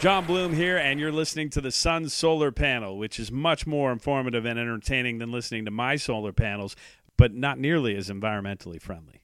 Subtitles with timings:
[0.00, 3.92] John Bloom here, and you're listening to the Sun Solar Panel, which is much more
[3.92, 6.74] informative and entertaining than listening to my solar panels,
[7.18, 9.20] but not nearly as environmentally friendly.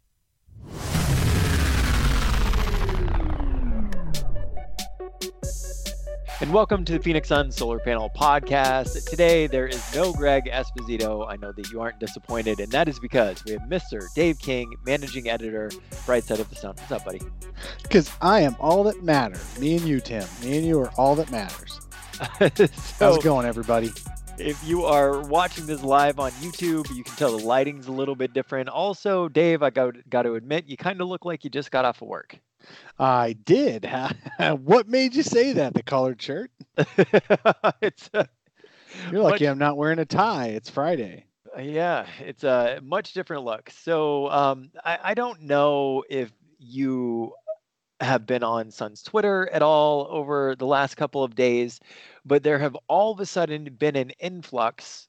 [6.39, 9.09] And welcome to the Phoenix Sun Solar Panel Podcast.
[9.09, 11.27] Today there is no Greg Esposito.
[11.27, 14.13] I know that you aren't disappointed, and that is because we have Mr.
[14.15, 15.71] Dave King, managing editor,
[16.05, 16.75] Bright Side of the Sun.
[16.77, 17.23] What's up, buddy?
[17.83, 19.59] Because I am all that matters.
[19.59, 20.29] Me and you, Tim.
[20.43, 21.81] Me and you are all that matters.
[22.13, 22.67] so,
[23.01, 23.91] How's it going, everybody?
[24.39, 28.15] if you are watching this live on YouTube, you can tell the lighting's a little
[28.15, 28.69] bit different.
[28.69, 31.87] Also, Dave, I got, got to admit, you kind of look like you just got
[31.87, 32.39] off of work.
[32.99, 33.89] I did.
[34.39, 35.75] what made you say that?
[35.75, 36.51] The colored shirt?
[37.83, 38.25] it's uh,
[39.11, 40.49] You're lucky Much- I'm not wearing a tie.
[40.49, 41.25] It's Friday.
[41.59, 43.71] Yeah, it's a much different look.
[43.71, 47.33] So um, I, I don't know if you
[48.01, 51.81] have been on Sun's Twitter at all over the last couple of days,
[52.25, 55.09] but there have all of a sudden been an influx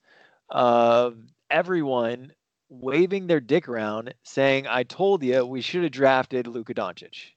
[0.50, 1.18] of
[1.50, 2.32] everyone
[2.70, 7.32] waving their dick around saying, I told you we should have drafted Luka Doncic.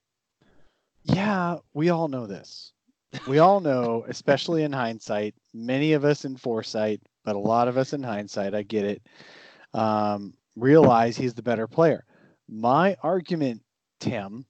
[1.04, 2.72] Yeah, we all know this.
[3.26, 7.76] We all know, especially in hindsight, many of us in foresight, but a lot of
[7.76, 9.02] us in hindsight, I get it,
[9.74, 12.04] um, realize he's the better player.
[12.48, 13.62] My argument,
[14.00, 14.46] Tim,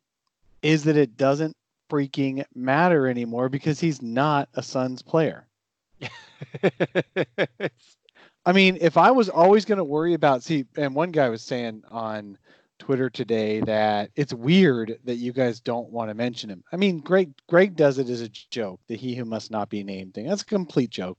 [0.63, 1.57] is that it doesn't
[1.91, 5.47] freaking matter anymore because he's not a Suns player.
[8.47, 11.43] I mean, if I was always going to worry about, see, and one guy was
[11.43, 12.39] saying on
[12.91, 16.65] Twitter today that it's weird that you guys don't want to mention him.
[16.73, 19.85] I mean, Greg Greg does it as a joke, the he who must not be
[19.85, 20.27] named thing.
[20.27, 21.17] That's a complete joke.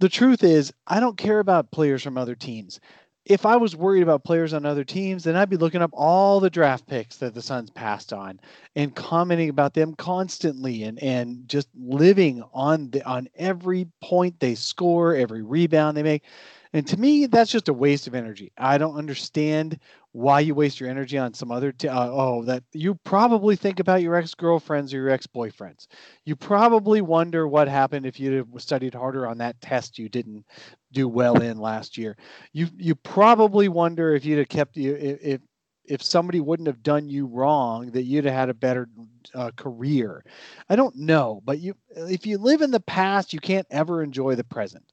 [0.00, 2.80] The truth is, I don't care about players from other teams.
[3.24, 6.40] If I was worried about players on other teams, then I'd be looking up all
[6.40, 8.40] the draft picks that the Suns passed on
[8.74, 14.56] and commenting about them constantly and and just living on the on every point they
[14.56, 16.24] score, every rebound they make.
[16.72, 18.50] And to me, that's just a waste of energy.
[18.56, 19.78] I don't understand
[20.12, 21.72] why you waste your energy on some other.
[21.72, 25.86] T- uh, oh, that you probably think about your ex girlfriends or your ex boyfriends.
[26.24, 30.44] You probably wonder what happened if you'd have studied harder on that test you didn't
[30.92, 32.16] do well in last year.
[32.52, 35.40] You you probably wonder if you'd have kept you if if,
[35.84, 38.88] if somebody wouldn't have done you wrong that you'd have had a better
[39.34, 40.24] uh, career.
[40.68, 44.34] I don't know, but you if you live in the past, you can't ever enjoy
[44.34, 44.84] the present.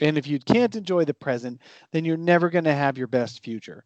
[0.00, 3.42] And if you can't enjoy the present, then you're never going to have your best
[3.42, 3.84] future.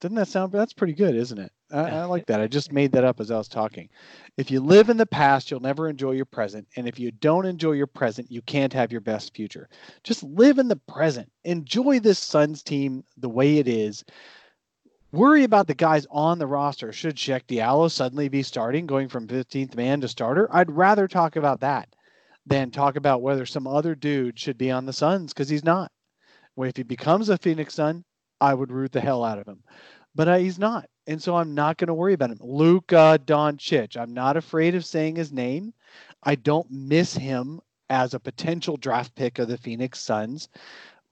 [0.00, 0.52] Doesn't that sound?
[0.52, 1.50] That's pretty good, isn't it?
[1.72, 2.40] I, I like that.
[2.40, 3.88] I just made that up as I was talking.
[4.36, 6.68] If you live in the past, you'll never enjoy your present.
[6.76, 9.68] And if you don't enjoy your present, you can't have your best future.
[10.04, 11.30] Just live in the present.
[11.44, 14.04] Enjoy this Suns team the way it is.
[15.10, 16.92] Worry about the guys on the roster.
[16.92, 20.48] Should Cheick Diallo suddenly be starting, going from 15th man to starter?
[20.54, 21.88] I'd rather talk about that
[22.46, 25.90] than talk about whether some other dude should be on the Suns because he's not.
[26.56, 28.04] Well, if he becomes a Phoenix Sun,
[28.40, 29.62] I would root the hell out of him.
[30.14, 30.88] But uh, he's not.
[31.06, 32.38] And so I'm not going to worry about him.
[32.40, 33.96] Luka Doncic.
[33.96, 35.72] I'm not afraid of saying his name.
[36.22, 37.60] I don't miss him
[37.90, 40.48] as a potential draft pick of the Phoenix Suns,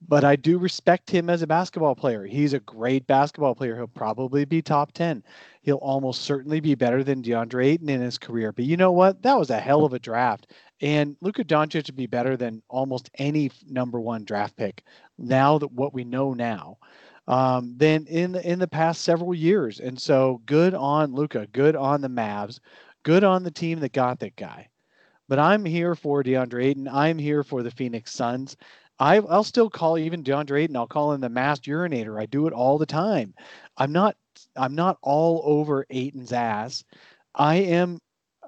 [0.07, 2.23] but I do respect him as a basketball player.
[2.25, 3.75] He's a great basketball player.
[3.75, 5.23] He'll probably be top 10.
[5.61, 8.51] He'll almost certainly be better than DeAndre Ayton in his career.
[8.51, 9.23] But you know what?
[9.23, 10.51] That was a hell of a draft.
[10.81, 14.83] And Luka Doncic would be better than almost any number one draft pick
[15.17, 16.77] now that what we know now
[17.27, 19.79] um, than in the in the past several years.
[19.79, 22.59] And so good on Luka, good on the Mavs,
[23.03, 24.69] good on the team that got that guy.
[25.27, 26.87] But I'm here for DeAndre Ayton.
[26.87, 28.55] I'm here for the Phoenix Suns.
[28.99, 30.75] I, I'll still call even DeAndre Ayton.
[30.75, 32.19] I'll call him the masked urinator.
[32.19, 33.33] I do it all the time.
[33.77, 34.15] I'm not.
[34.55, 36.83] I'm not all over Ayton's ass.
[37.35, 37.99] I am.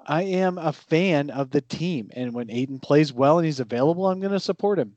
[0.06, 4.06] I am a fan of the team, and when Ayton plays well and he's available,
[4.06, 4.96] I'm going to support him.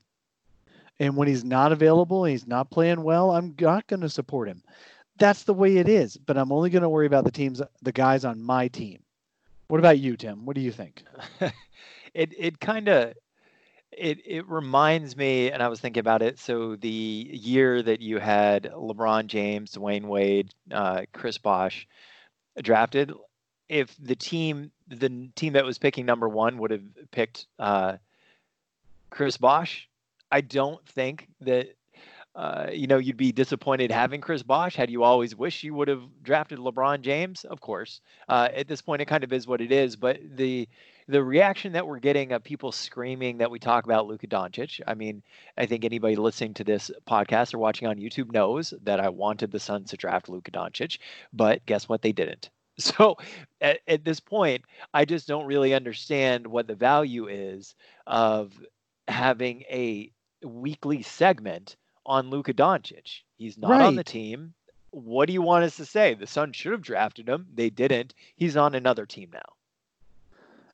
[1.00, 4.48] And when he's not available and he's not playing well, I'm not going to support
[4.48, 4.64] him.
[5.18, 6.18] That's the way it is.
[6.18, 9.02] But I'm only going to worry about the teams, the guys on my team.
[9.68, 10.46] What about you, Tim?
[10.46, 11.04] What do you think?
[12.14, 13.14] it it kind of
[13.92, 16.40] it it reminds me, and I was thinking about it.
[16.40, 21.88] So the year that you had LeBron James, Dwyane Wade, uh, Chris Bosh
[22.62, 23.14] drafted,
[23.70, 27.98] if the team the team that was picking number one would have picked uh,
[29.10, 29.88] Chris Bosh,
[30.34, 31.76] I don't think that
[32.36, 34.76] uh, you know you'd be disappointed having Chris Bosh.
[34.76, 37.44] Had you always wished you would have drafted LeBron James?
[37.44, 38.02] Of course.
[38.28, 39.96] Uh, at this point, it kind of is what it is.
[39.96, 40.68] But the
[41.08, 44.82] the reaction that we're getting of people screaming that we talk about Luka Doncic.
[44.88, 45.22] I mean,
[45.56, 49.52] I think anybody listening to this podcast or watching on YouTube knows that I wanted
[49.52, 50.98] the Suns to draft Luka Doncic,
[51.32, 52.02] but guess what?
[52.02, 52.50] They didn't.
[52.80, 53.18] So
[53.62, 54.64] at, at this point,
[54.96, 57.76] I just don't really understand what the value is
[58.08, 58.52] of
[59.08, 60.12] having a
[60.44, 61.76] weekly segment
[62.06, 63.22] on Luka Doncic.
[63.38, 64.54] He's not on the team.
[64.92, 66.14] What do you want us to say?
[66.14, 67.48] The Suns should have drafted him.
[67.54, 68.14] They didn't.
[68.36, 69.54] He's on another team now.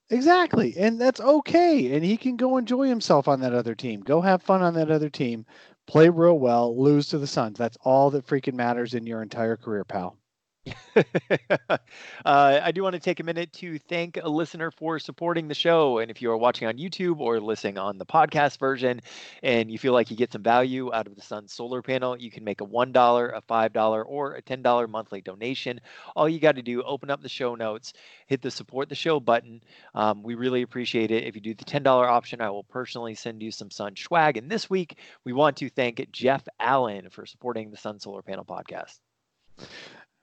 [0.09, 0.75] Exactly.
[0.77, 1.93] And that's okay.
[1.93, 4.01] And he can go enjoy himself on that other team.
[4.01, 5.45] Go have fun on that other team.
[5.85, 7.57] Play real well, lose to the Suns.
[7.57, 10.17] That's all that freaking matters in your entire career, pal.
[10.95, 11.77] uh,
[12.25, 15.99] I do want to take a minute to thank a listener for supporting the show.
[15.99, 19.01] And if you are watching on YouTube or listening on the podcast version
[19.43, 22.31] and you feel like you get some value out of the Sun solar panel, you
[22.31, 25.79] can make a $1, a $5, or a $10 monthly donation.
[26.15, 27.93] All you got to do, open up the show notes,
[28.27, 29.61] hit the support the show button.
[29.95, 31.23] Um, we really appreciate it.
[31.23, 34.37] If you do the $10 option, I will personally send you some Sun swag.
[34.37, 38.45] And this week, we want to thank Jeff Allen for supporting the Sun Solar Panel
[38.45, 38.99] podcast.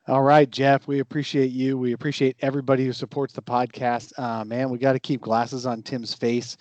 [0.09, 1.77] All right, Jeff, we appreciate you.
[1.77, 4.13] We appreciate everybody who supports the podcast.
[4.17, 6.57] Uh, man, we got to keep glasses on Tim's face.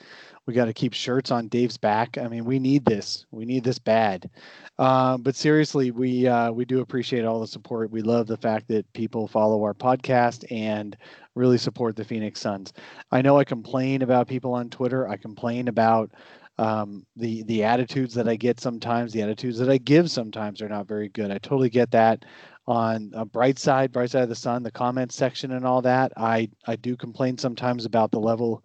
[0.48, 2.18] We got to keep shirts on Dave's back.
[2.18, 3.28] I mean, we need this.
[3.30, 4.32] We need this bad.
[4.80, 7.92] Uh, but seriously, we uh, we do appreciate all the support.
[7.92, 10.98] We love the fact that people follow our podcast and
[11.36, 12.74] really support the Phoenix Suns.
[13.12, 15.08] I know I complain about people on Twitter.
[15.08, 16.10] I complain about
[16.58, 19.14] um, the the attitudes that I get sometimes.
[19.14, 21.30] The attitudes that I give sometimes are not very good.
[21.30, 22.26] I totally get that
[22.68, 26.12] on a bright side, bright side of the sun, the comments section and all that.
[26.18, 28.64] I I do complain sometimes about the level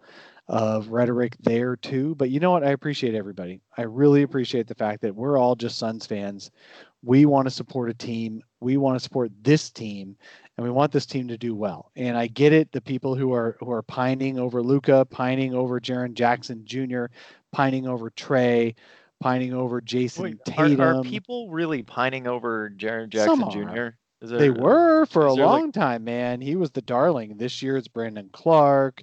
[0.48, 2.14] of rhetoric there too.
[2.16, 2.64] But you know what?
[2.64, 3.60] I appreciate everybody.
[3.78, 6.50] I really appreciate the fact that we're all just Suns fans.
[7.02, 8.42] We want to support a team.
[8.58, 10.16] We want to support this team,
[10.56, 11.92] and we want this team to do well.
[11.96, 12.72] And I get it.
[12.72, 17.06] The people who are who are pining over Luka, pining over Jaren Jackson Jr.,
[17.52, 18.74] pining over Trae,
[19.20, 20.80] pining over Jayson Wait, are, Tatum.
[20.80, 23.50] are people really pining over Jaren Jackson are.
[23.50, 23.96] Jr.?
[24.22, 26.42] Is They were for a there, like- long time, man.
[26.42, 27.38] He was the darling.
[27.38, 29.02] This year it's Brandon Clarke.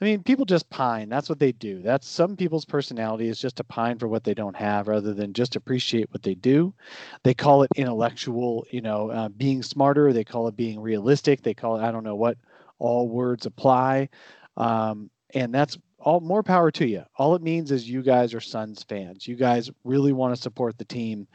[0.00, 1.08] I mean, people just pine.
[1.08, 1.80] That's what they do.
[1.82, 5.32] That's some people's personality is just to pine for what they don't have rather than
[5.32, 6.74] just appreciate what they do.
[7.22, 10.12] They call it intellectual, you know, uh, being smarter.
[10.12, 11.42] They call it being realistic.
[11.42, 12.36] They call it, I don't know what
[12.78, 14.08] all words apply.
[14.56, 17.04] Um, and that's all more power to you.
[17.16, 19.26] All it means is you guys are Suns fans.
[19.26, 21.26] You guys really want to support the team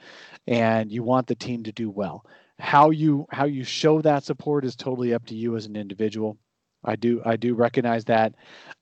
[0.48, 2.26] and you want the team to do well
[2.62, 6.38] how you how you show that support is totally up to you as an individual
[6.84, 8.34] i do i do recognize that.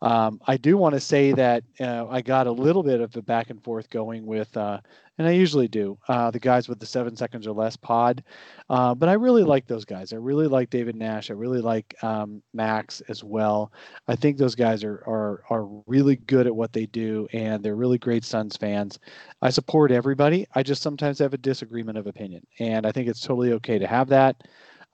[0.01, 3.21] Um, i do want to say that uh, i got a little bit of a
[3.21, 4.79] back and forth going with uh,
[5.17, 8.23] and i usually do uh, the guys with the seven seconds or less pod.
[8.69, 10.13] Uh, but i really like those guys.
[10.13, 11.29] I really like david nash.
[11.29, 13.71] I really like um, max as well.
[14.07, 17.75] I think those guys are, are are really good at what they do and they're
[17.75, 18.99] really great suns fans.
[19.41, 20.47] I support everybody.
[20.55, 23.87] I just sometimes have a disagreement of opinion, and I think it's totally okay to
[23.87, 24.43] have that.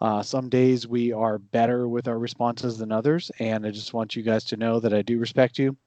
[0.02, 4.16] Uh, some days we are better with our responses than others, and I just want
[4.16, 5.78] you guys to know that I do respect you,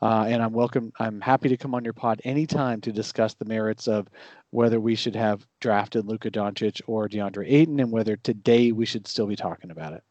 [0.00, 0.92] uh, and I'm welcome.
[0.98, 4.08] I'm happy to come on your pod anytime to discuss the merits of
[4.50, 9.06] whether we should have drafted Luka Doncic or DeAndre Ayton, and whether today we should
[9.06, 10.02] still be talking about it.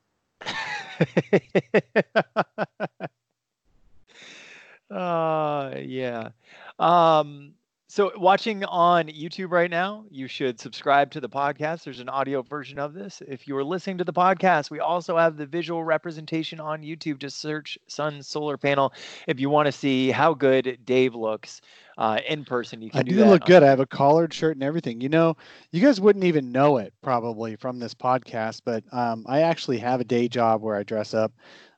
[4.92, 6.30] uh, yeah.
[6.78, 7.54] Um,
[7.92, 11.84] so watching on YouTube right now, you should subscribe to the podcast.
[11.84, 13.22] There's an audio version of this.
[13.28, 17.20] If you are listening to the podcast, we also have the visual representation on YouTube.
[17.20, 18.94] Just search Sun Solar Panel
[19.28, 21.60] if you want to see how good Dave looks
[21.98, 22.82] uh, in person.
[22.82, 23.62] You can I do do that look good.
[23.62, 25.02] I have a collared shirt and everything.
[25.02, 25.36] You know,
[25.72, 30.00] you guys wouldn't even know it probably from this podcast, but um, I actually have
[30.00, 31.34] a day job where I dress up.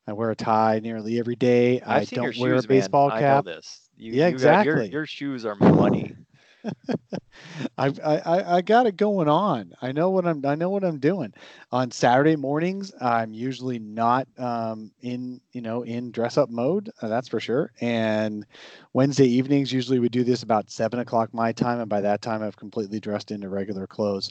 [0.05, 1.81] I wear a tie nearly every day.
[1.81, 3.17] I've I don't wear shoes, a baseball man.
[3.17, 3.45] I know cap.
[3.45, 3.82] this.
[3.95, 4.89] You, Yeah, you got- your- exactly.
[4.89, 6.15] your shoes are money.
[7.77, 9.73] I, I I got it going on.
[9.81, 11.33] I know what I'm I know what I'm doing.
[11.71, 16.89] On Saturday mornings, I'm usually not um, in you know in dress up mode.
[17.01, 17.71] Uh, that's for sure.
[17.81, 18.45] And
[18.93, 22.41] Wednesday evenings, usually we do this about seven o'clock my time, and by that time
[22.43, 24.29] I've completely dressed into regular clothes.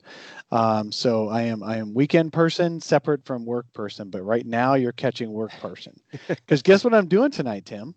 [0.50, 4.10] Um, so I am I am weekend person, separate from work person.
[4.10, 5.94] But right now you're catching work person.
[6.28, 7.94] Because guess what I'm doing tonight, Tim?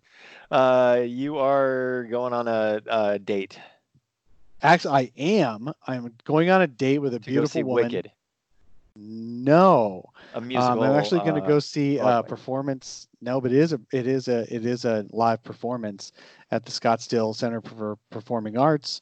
[0.52, 3.60] Uh, you are going on a, a date
[4.66, 5.74] Actually, I am.
[5.86, 7.86] I'm going on a date with a to go beautiful see woman.
[7.86, 8.12] Wicked.
[8.98, 10.82] No, a musical.
[10.82, 12.30] Um, I'm actually going to uh, go see a Broadway.
[12.30, 13.08] performance.
[13.22, 16.14] No, but it is a it is a it is a live performance
[16.52, 19.02] at the Scottsdale Center for Performing Arts.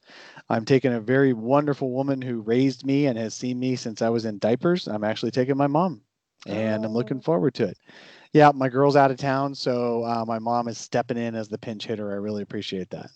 [0.49, 4.09] I'm taking a very wonderful woman who raised me and has seen me since I
[4.09, 4.87] was in diapers.
[4.87, 6.01] I'm actually taking my mom,
[6.47, 7.77] and I'm looking forward to it.
[8.33, 11.57] Yeah, my girl's out of town, so uh, my mom is stepping in as the
[11.57, 12.11] pinch hitter.
[12.11, 13.11] I really appreciate that.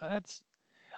[0.00, 0.42] That's.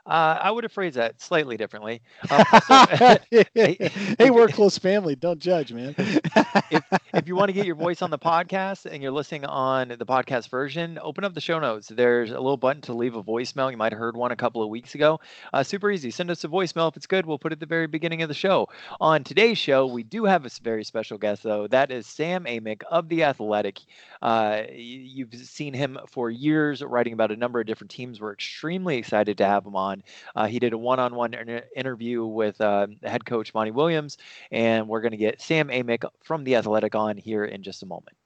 [0.06, 2.02] Uh, I would have phrased that slightly differently.
[2.30, 3.16] Um, also,
[3.54, 5.16] hey, we're a close family.
[5.16, 5.94] Don't judge, man.
[5.98, 6.82] if
[7.28, 10.48] you want to get your voice on the podcast and you're listening on the podcast
[10.48, 11.86] version, open up the show notes.
[11.86, 13.70] There's a little button to leave a voicemail.
[13.70, 15.20] You might have heard one a couple of weeks ago.
[15.52, 16.10] Uh, super easy.
[16.10, 17.24] Send us a voicemail if it's good.
[17.24, 18.68] We'll put it at the very beginning of the show.
[19.00, 21.68] On today's show, we do have a very special guest, though.
[21.68, 23.78] That is Sam Amick of The Athletic.
[24.20, 28.20] Uh, you've seen him for years writing about a number of different teams.
[28.20, 30.02] We're extremely excited to have him on.
[30.34, 31.32] Uh, he did a one on one
[31.76, 34.18] interview with uh, head coach Monty Williams,
[34.50, 37.86] and we're going to get Sam Amick from The Athletic on here in just a
[37.86, 38.16] moment.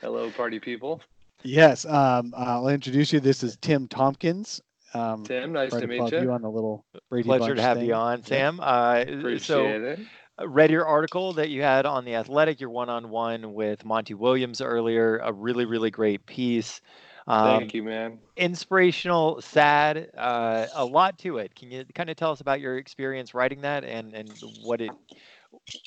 [0.00, 1.00] Hello, party people.
[1.42, 3.20] Yes, um, I'll introduce you.
[3.20, 4.60] This is Tim Tompkins.
[4.94, 6.30] Um, Tim, nice right to meet above you.
[6.30, 7.86] on the little Brady Pleasure Bunch to have thing.
[7.86, 8.60] you on, Sam.
[8.60, 9.98] Uh, Appreciate so, it.
[10.38, 13.84] I read your article that you had on The Athletic, your one on one with
[13.84, 15.18] Monty Williams earlier.
[15.18, 16.80] A really, really great piece.
[17.26, 18.18] Um, Thank you, man.
[18.36, 21.54] inspirational, sad, uh, a lot to it.
[21.54, 24.30] Can you kind of tell us about your experience writing that and, and
[24.62, 24.90] what it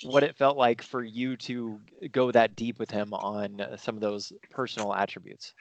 [0.03, 1.79] what it felt like for you to
[2.11, 5.53] go that deep with him on uh, some of those personal attributes?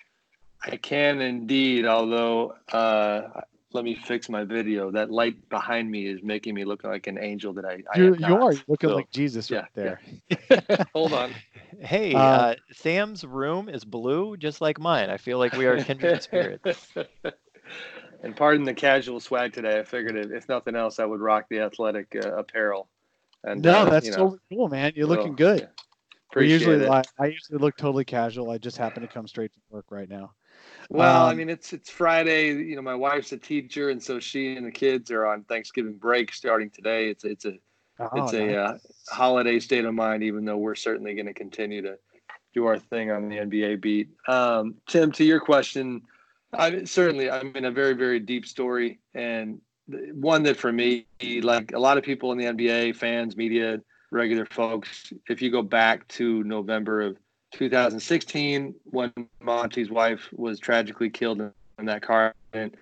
[0.64, 4.90] I can indeed, although uh, let me fix my video.
[4.90, 8.04] That light behind me is making me look like an angel that I, I You,
[8.06, 8.42] am you not.
[8.42, 10.00] are looking So, like Jesus yeah, right there.
[10.94, 11.34] Hold on.
[11.78, 15.10] Hey, Uh, uh, Sam's room is blue, just like mine.
[15.10, 16.88] I feel like we are kindred spirits.
[18.22, 19.78] and pardon the casual swag today.
[19.80, 22.88] I figured if, if nothing else, I would rock the athletic uh, apparel.
[23.46, 24.92] And No, uh, that's you know, totally cool, man.
[24.94, 25.60] You're well, looking good.
[25.60, 25.66] yeah.
[26.30, 26.88] Appreciate usually it.
[26.88, 28.50] like I usually look totally casual.
[28.50, 30.32] I just happen to come straight to work right now.
[30.90, 32.52] Well, I Um, mean, it's it's Friday.
[32.52, 35.96] You know, my wife's a teacher, and so she and the kids are on Thanksgiving
[35.96, 37.08] break starting today.
[37.08, 37.54] It's it's a
[37.98, 41.80] Oh, it's a uh, holiday state of mind, even though we're certainly going to continue
[41.80, 41.98] to
[42.52, 44.10] do our thing on the NBA beat.
[44.28, 46.02] Um, Tim, to your question,
[46.52, 51.06] I certainly I mean a very very deep story and one that for me,
[51.42, 55.62] like a lot of people in the NBA, fans, media, regular folks, if you go
[55.62, 57.16] back to November of
[57.52, 61.52] 2016 when Monty's wife was tragically killed in,
[61.84, 62.74] that car accident.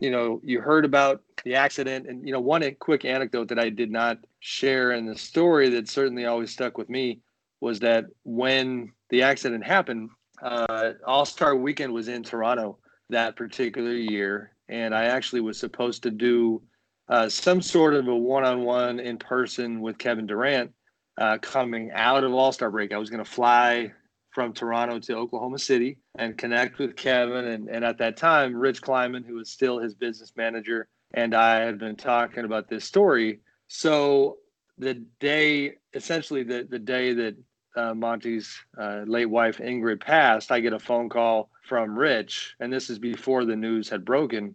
[0.00, 3.70] You know, you heard about the accident, and you know, one quick anecdote that I
[3.70, 7.20] did not share in the story that certainly always stuck with me
[7.60, 10.10] was that when the accident happened,
[10.42, 12.78] uh, All Star Weekend was in Toronto
[13.08, 16.62] that particular year, and I actually was supposed to do
[17.08, 20.72] uh, some sort of a one-on-one in person with Kevin Durant
[21.16, 22.92] uh, coming out of All Star break.
[22.92, 23.92] I was going to fly
[24.30, 27.46] from Toronto to Oklahoma City and connect with Kevin.
[27.46, 31.60] And, and at that time, Rich Kleiman, who was still his business manager, and I
[31.60, 33.40] had been talking about this story.
[33.68, 34.36] So
[34.76, 37.36] the day, essentially the, the day that
[37.76, 42.72] uh, Monty's uh, late wife Ingrid passed, I get a phone call from Rich, and
[42.72, 44.54] this is before the news had broken.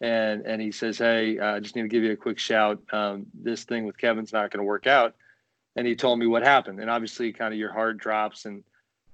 [0.00, 2.80] And and he says, "Hey, I uh, just need to give you a quick shout.
[2.92, 5.16] Um, this thing with Kevin's not going to work out."
[5.74, 8.62] And he told me what happened, and obviously, kind of your heart drops, and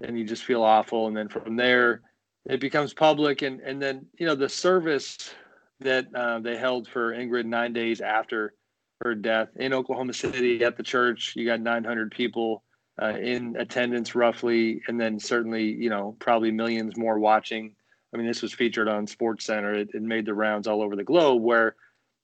[0.03, 1.07] and you just feel awful.
[1.07, 2.03] And then from there,
[2.45, 5.35] it becomes public, and and then you know the service
[5.81, 8.55] that uh, they held for Ingrid nine days after
[9.01, 11.35] her death in Oklahoma City at the church.
[11.37, 12.63] You got 900 people
[13.01, 17.75] uh, in attendance, roughly, and then certainly you know probably millions more watching.
[18.13, 19.75] I mean, this was featured on Sports Center.
[19.75, 21.77] It, it made the rounds all over the globe, where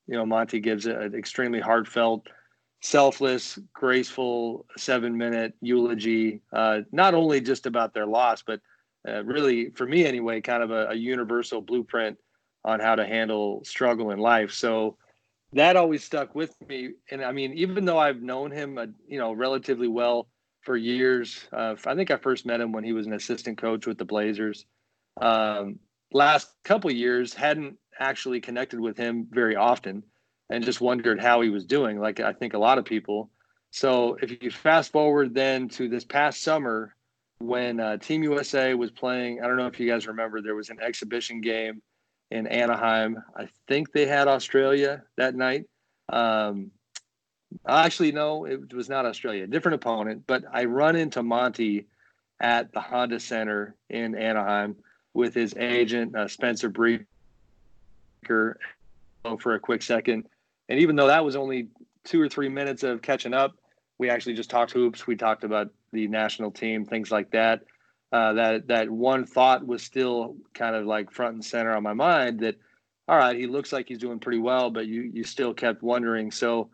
[0.06, 2.26] you know Monty gives an extremely heartfelt
[2.80, 8.60] selfless, graceful seven minute eulogy, uh, not only just about their loss, but
[9.08, 12.18] uh, really, for me anyway, kind of a, a, universal blueprint
[12.64, 14.52] on how to handle struggle in life.
[14.52, 14.96] So
[15.52, 16.90] that always stuck with me.
[17.10, 20.28] And I mean, even though I've known him, uh, you know, relatively well
[20.62, 23.86] for years, uh, I think I first met him when he was an assistant coach
[23.86, 24.66] with the Blazers.
[25.20, 25.78] Um,
[26.12, 30.02] last couple years, hadn't actually connected with him very often
[30.50, 33.30] and just wondered how he was doing, like I think a lot of people.
[33.70, 36.96] So if you fast forward then to this past summer
[37.38, 40.70] when uh, Team USA was playing, I don't know if you guys remember, there was
[40.70, 41.80] an exhibition game
[42.30, 43.16] in Anaheim.
[43.36, 45.64] I think they had Australia that night.
[46.12, 46.72] Um,
[47.66, 50.24] actually, no, it was not Australia, different opponent.
[50.26, 51.86] But I run into Monty
[52.40, 54.76] at the Honda Center in Anaheim
[55.14, 57.06] with his agent, uh, Spencer Breaker,
[59.38, 60.26] for a quick second.
[60.68, 61.68] And even though that was only
[62.04, 63.56] two or three minutes of catching up,
[63.98, 65.06] we actually just talked hoops.
[65.06, 67.64] We talked about the national team, things like that.
[68.12, 71.92] Uh, that that one thought was still kind of like front and center on my
[71.92, 72.40] mind.
[72.40, 72.56] That
[73.06, 76.30] all right, he looks like he's doing pretty well, but you you still kept wondering.
[76.30, 76.70] So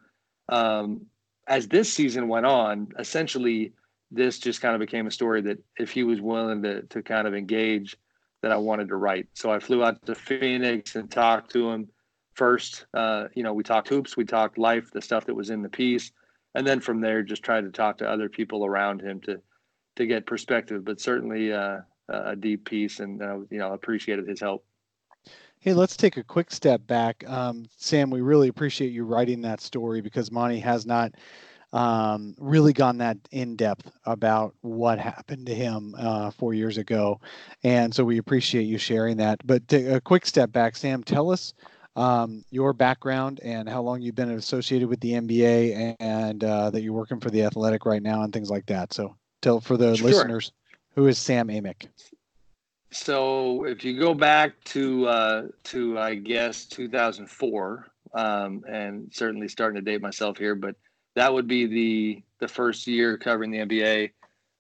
[0.49, 1.07] um,
[1.47, 3.73] as this season went on, essentially
[4.11, 7.27] this just kind of became a story that if he was willing to to kind
[7.27, 7.97] of engage,
[8.43, 9.27] that I wanted to write.
[9.35, 11.89] So I flew out to Phoenix and talked to him
[12.35, 12.87] first.
[12.95, 15.69] Uh, you know, we talked hoops, we talked life, the stuff that was in the
[15.69, 16.13] piece,
[16.55, 19.41] and then from there, just tried to talk to other people around him to
[19.97, 20.85] to get perspective.
[20.85, 24.65] But certainly uh, a deep piece, and uh, you know, appreciated his help.
[25.61, 27.29] Hey, let's take a quick step back.
[27.29, 31.13] Um, Sam, we really appreciate you writing that story because Monty has not
[31.73, 37.21] um, really gone that in depth about what happened to him uh, four years ago.
[37.65, 39.45] And so we appreciate you sharing that.
[39.45, 41.53] But a quick step back, Sam, tell us
[41.97, 46.83] um, your background and how long you've been associated with the NBA and uh, that
[46.83, 48.93] you're working for the Athletic right now and things like that.
[48.93, 50.07] So tell for the sure.
[50.07, 50.53] listeners,
[50.95, 51.89] who is Sam Amick?
[52.97, 59.77] So if you go back to uh, to I guess 2004, um, and certainly starting
[59.77, 60.77] to date myself here, but
[61.15, 64.11] that would be the the first year covering the NBA.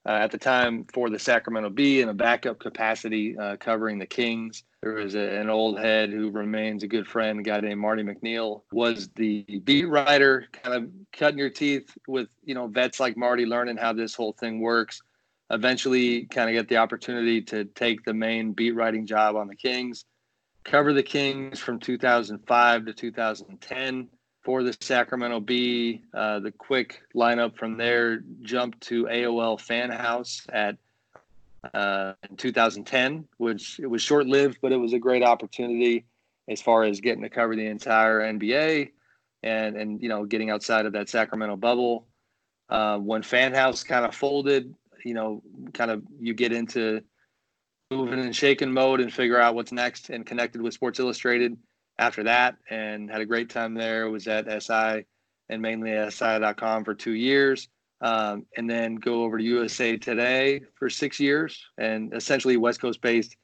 [0.06, 4.06] Uh, at the time for the Sacramento Bee in a backup capacity, uh, covering the
[4.06, 4.62] Kings.
[4.80, 8.04] There was a, an old head who remains a good friend, a guy named Marty
[8.04, 13.16] McNeal, was the beat writer, kind of cutting your teeth with you know vets like
[13.16, 15.02] Marty, learning how this whole thing works.
[15.50, 19.54] Eventually, kind of get the opportunity to take the main beat writing job on the
[19.54, 20.04] Kings,
[20.64, 24.08] cover the Kings from 2005 to 2010
[24.42, 26.02] for the Sacramento Bee.
[26.12, 30.76] Uh, the quick lineup from there jumped to AOL Fan House at
[31.74, 36.04] uh, in 2010, which it was short lived, but it was a great opportunity
[36.48, 38.90] as far as getting to cover the entire NBA
[39.42, 42.06] and and you know getting outside of that Sacramento bubble.
[42.68, 44.74] Uh, when Fan House kind of folded,
[45.06, 47.02] you know, kind of you get into
[47.90, 51.56] moving and shaking mode and figure out what's next and connected with Sports Illustrated
[51.98, 54.10] after that and had a great time there.
[54.10, 55.04] Was at SI
[55.48, 57.68] and mainly SI.com for two years.
[58.02, 63.00] Um, and then go over to USA Today for six years, and essentially West Coast
[63.00, 63.36] based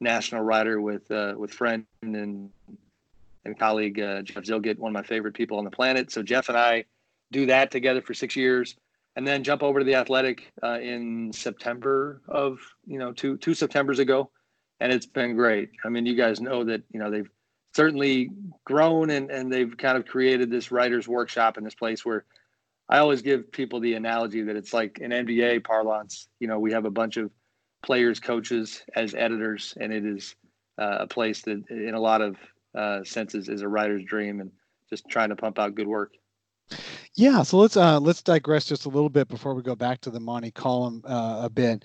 [0.00, 2.50] national writer with uh, with friend and
[3.44, 6.10] and colleague uh, Jeff Zillgitt, one of my favorite people on the planet.
[6.10, 6.84] So Jeff and I
[7.30, 8.74] do that together for six years,
[9.16, 13.54] and then jump over to the Athletic uh, in September of you know two two
[13.54, 14.30] September's ago,
[14.80, 15.70] and it's been great.
[15.84, 17.30] I mean, you guys know that you know they've
[17.74, 18.30] certainly
[18.64, 22.24] grown and, and they've kind of created this writers workshop in this place where
[22.88, 26.28] I always give people the analogy that it's like an NBA parlance.
[26.40, 27.30] You know, we have a bunch of
[27.82, 30.34] players, coaches as editors, and it is
[30.78, 32.36] uh, a place that, in a lot of
[32.74, 34.50] uh, senses, is a writer's dream, and
[34.88, 36.14] just trying to pump out good work.
[37.14, 40.10] Yeah, so let's uh, let's digress just a little bit before we go back to
[40.10, 41.84] the Monty column uh, a bit.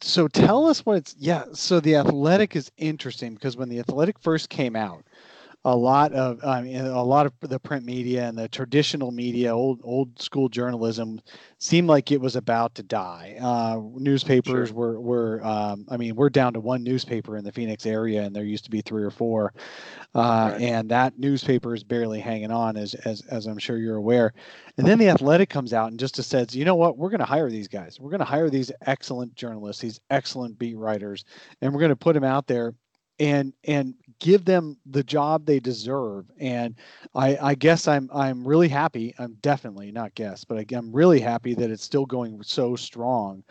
[0.00, 1.44] So tell us what it's yeah.
[1.52, 5.04] So the Athletic is interesting because when the Athletic first came out,
[5.64, 9.54] a lot of I mean, a lot of the print media and the traditional media,
[9.54, 11.20] old old school journalism,
[11.58, 13.36] seemed like it was about to die.
[13.40, 14.76] Uh, newspapers sure.
[14.76, 18.34] were were um, I mean we're down to one newspaper in the Phoenix area, and
[18.34, 19.52] there used to be three or four,
[20.14, 20.62] uh, right.
[20.62, 24.32] and that newspaper is barely hanging on, as as as I'm sure you're aware.
[24.76, 27.26] And then the Athletic comes out and just says, you know what, we're going to
[27.26, 27.98] hire these guys.
[27.98, 31.24] We're going to hire these excellent journalists, these excellent beat writers,
[31.60, 32.74] and we're going to put them out there
[33.18, 36.74] and and give them the job they deserve and
[37.14, 41.54] i i guess i'm i'm really happy i'm definitely not guess but i'm really happy
[41.54, 43.42] that it's still going so strong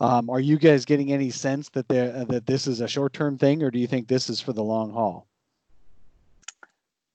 [0.00, 3.62] um, are you guys getting any sense that there that this is a short-term thing
[3.62, 5.26] or do you think this is for the long haul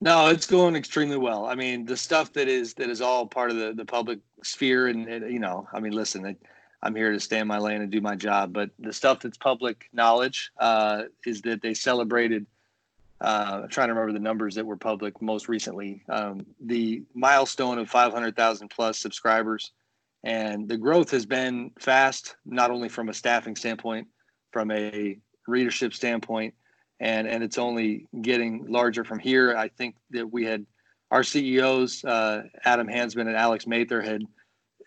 [0.01, 3.49] no it's going extremely well i mean the stuff that is that is all part
[3.49, 6.37] of the the public sphere and, and you know i mean listen it,
[6.81, 8.53] I'm here to stay in my lane and do my job.
[8.53, 12.45] But the stuff that's public knowledge uh, is that they celebrated.
[13.21, 16.03] Uh, I'm trying to remember the numbers that were public most recently.
[16.09, 19.71] Um, the milestone of 500,000 plus subscribers,
[20.23, 24.07] and the growth has been fast, not only from a staffing standpoint,
[24.51, 26.53] from a readership standpoint,
[26.99, 29.55] and and it's only getting larger from here.
[29.55, 30.65] I think that we had
[31.11, 34.23] our CEOs, uh, Adam Hansmann and Alex Mather, had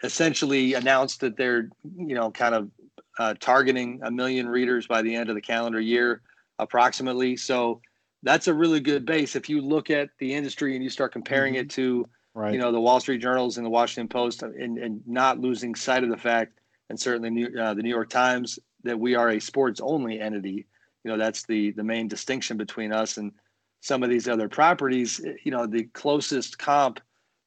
[0.03, 2.71] essentially announced that they're you know kind of
[3.19, 6.23] uh, targeting a million readers by the end of the calendar year
[6.59, 7.81] approximately so
[8.23, 11.55] that's a really good base if you look at the industry and you start comparing
[11.55, 11.63] mm-hmm.
[11.63, 12.53] it to right.
[12.53, 16.05] you know the wall street journals and the washington post and, and not losing sight
[16.05, 16.59] of the fact
[16.91, 20.67] and certainly New, uh, the new york times that we are a sports only entity
[21.05, 23.33] you know that's the the main distinction between us and
[23.81, 27.01] some of these other properties you know the closest comp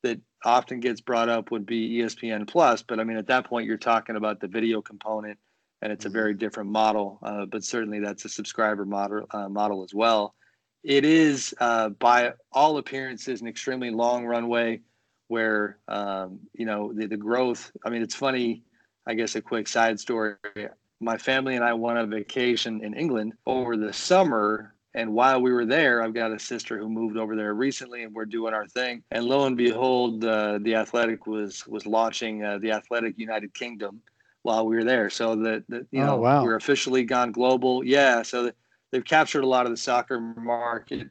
[0.06, 3.66] that often gets brought up would be ESPN Plus, but I mean at that point
[3.66, 5.38] you're talking about the video component,
[5.82, 6.40] and it's a very mm-hmm.
[6.40, 7.20] different model.
[7.24, 10.36] Uh, but certainly that's a subscriber model uh, model as well.
[10.86, 14.82] It is, uh, by all appearances, an extremely long runway
[15.28, 17.72] where um, you know the, the growth.
[17.84, 18.64] I mean, it's funny.
[19.08, 20.36] I guess a quick side story.
[21.00, 25.42] My family and I went on a vacation in England over the summer and while
[25.42, 28.54] we were there, I've got a sister who moved over there recently, and we're doing
[28.54, 29.04] our thing.
[29.12, 34.02] And lo and behold, uh, the Athletic was was launching uh, the Athletic United Kingdom
[34.44, 35.10] while we were there.
[35.10, 36.44] So that you oh, know wow.
[36.46, 37.84] we're officially gone global.
[37.84, 38.54] Yeah, so
[38.96, 41.10] they've captured a lot of the soccer market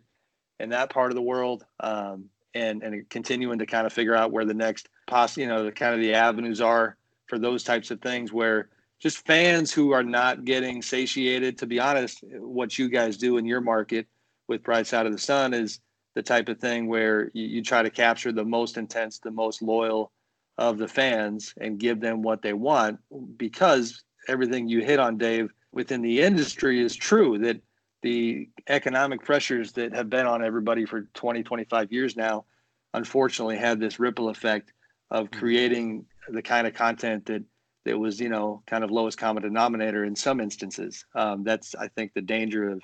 [0.58, 4.32] in that part of the world, um, and and continuing to kind of figure out
[4.32, 7.90] where the next poss you know the kind of the avenues are for those types
[7.90, 8.70] of things where
[9.00, 11.58] just fans who are not getting satiated.
[11.58, 14.06] To be honest, what you guys do in your market
[14.48, 15.80] with Bright Side of the Sun is
[16.14, 19.60] the type of thing where you, you try to capture the most intense, the most
[19.60, 20.10] loyal
[20.56, 22.98] of the fans and give them what they want
[23.36, 27.60] because everything you hit on, Dave, within the industry is true that
[28.04, 32.44] the economic pressures that have been on everybody for 20, 25 years now,
[32.92, 34.74] unfortunately, had this ripple effect
[35.10, 35.40] of mm-hmm.
[35.40, 37.42] creating the kind of content that
[37.86, 41.06] that was you know kind of lowest common denominator in some instances.
[41.14, 42.82] Um, that's I think the danger of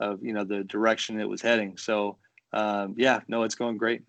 [0.00, 1.78] of you know the direction it was heading.
[1.78, 2.18] So
[2.52, 4.02] um, yeah, no, it's going great.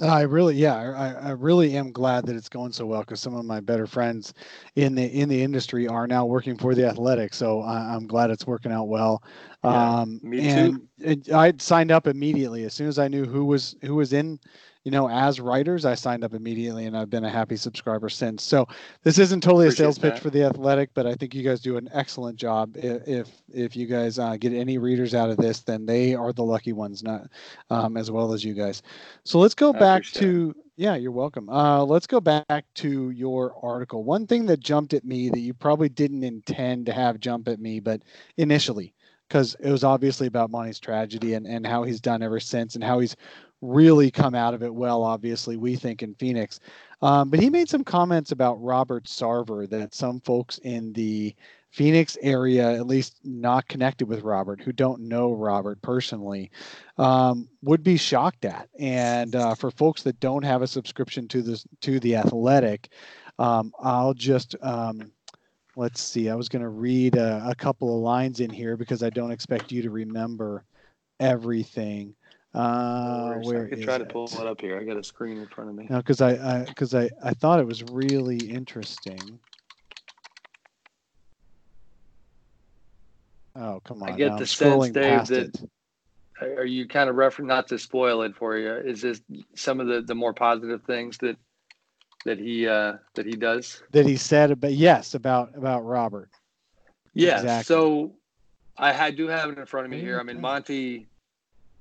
[0.00, 3.34] I really, yeah, I, I really am glad that it's going so well because some
[3.34, 4.34] of my better friends
[4.74, 7.38] in the in the industry are now working for the Athletics.
[7.38, 9.22] So I, am glad it's working out well.
[9.64, 10.82] Yeah, um, me too.
[11.02, 14.38] And I signed up immediately as soon as I knew who was who was in
[14.86, 18.44] you know, as writers, I signed up immediately and I've been a happy subscriber since.
[18.44, 18.68] So
[19.02, 20.12] this isn't totally Appreciate a sales that.
[20.12, 22.76] pitch for the Athletic, but I think you guys do an excellent job.
[22.76, 26.44] If if you guys uh, get any readers out of this, then they are the
[26.44, 27.22] lucky ones, not
[27.68, 28.82] um, as well as you guys.
[29.24, 30.54] So let's go I back to.
[30.56, 30.62] It.
[30.76, 31.48] Yeah, you're welcome.
[31.48, 34.04] Uh, let's go back to your article.
[34.04, 37.58] One thing that jumped at me that you probably didn't intend to have jump at
[37.58, 38.02] me, but
[38.36, 38.94] initially,
[39.28, 42.84] because it was obviously about Monty's tragedy and, and how he's done ever since and
[42.84, 43.16] how he's
[43.60, 46.60] really come out of it well, obviously, we think in Phoenix.
[47.02, 51.34] Um, but he made some comments about Robert Sarver that some folks in the
[51.70, 56.50] Phoenix area, at least not connected with Robert, who don't know Robert personally,
[56.96, 58.68] um, would be shocked at.
[58.78, 62.88] And uh, for folks that don't have a subscription to the to the Athletic,
[63.38, 65.12] um, I'll just um,
[65.76, 66.28] let's see.
[66.28, 69.30] I was going to read a, a, couple of lines in here because I don't
[69.30, 70.64] expect you to remember
[71.20, 72.14] everything.
[72.54, 74.80] Uh, where I could try to pull it up here.
[74.80, 75.86] I got a screen in front of me.
[75.90, 79.38] No, because I because I, I, I thought it was really interesting.
[83.54, 84.10] Oh come on!
[84.10, 85.60] I get now the sense, Dave, that
[86.40, 86.58] it.
[86.58, 88.72] are you kind of referring not to spoil it for you?
[88.72, 89.20] Is this
[89.54, 91.36] some of the the more positive things that
[92.26, 96.28] that he uh that he does that he said about yes about about Robert?
[97.14, 97.36] Yeah.
[97.36, 97.64] Exactly.
[97.64, 98.12] So
[98.76, 100.20] I, I do have it in front of me here.
[100.20, 101.06] I mean, Monty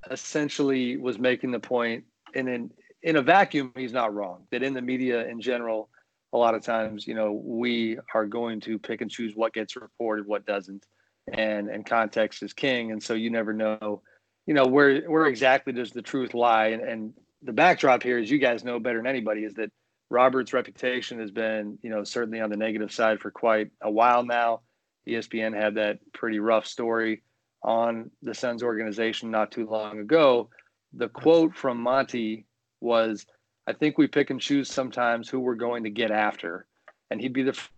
[0.09, 2.05] essentially was making the point,
[2.35, 2.71] and in
[3.03, 4.43] in a vacuum, he's not wrong.
[4.51, 5.89] That in the media in general,
[6.31, 9.75] a lot of times, you know, we are going to pick and choose what gets
[9.75, 10.85] reported, what doesn't,
[11.33, 12.91] and and context is king.
[12.91, 14.03] And so you never know,
[14.45, 16.67] you know, where where exactly does the truth lie?
[16.67, 19.71] And, and the backdrop here, as you guys know better than anybody, is that
[20.09, 24.23] Robert's reputation has been, you know, certainly on the negative side for quite a while
[24.23, 24.61] now.
[25.07, 27.21] ESPN had that pretty rough story
[27.63, 30.49] on the Suns organization not too long ago.
[30.93, 32.45] The quote from Monty
[32.81, 33.25] was,
[33.67, 36.65] I think we pick and choose sometimes who we're going to get after.
[37.11, 37.51] And he'd be the.
[37.51, 37.71] F-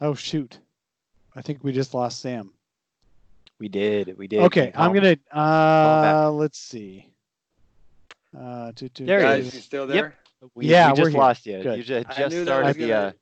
[0.00, 0.58] oh, shoot.
[1.34, 2.52] I think we just lost Sam.
[3.58, 4.16] We did.
[4.16, 4.40] We did.
[4.40, 5.16] Okay, I'm gonna.
[5.32, 7.08] Uh, let's see.
[8.38, 9.54] Uh, to, to, there he is.
[9.54, 10.14] You still there?
[10.42, 10.50] Yep.
[10.54, 11.60] We, yeah, we just lost you.
[11.62, 11.78] Good.
[11.78, 12.92] You just, just started the.
[12.92, 13.12] Uh,